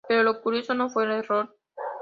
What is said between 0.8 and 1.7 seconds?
fué el error